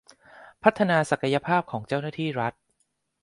[0.63, 2.53] พัฒนาศักยภาพของเจ้าหน้าที่รัฐ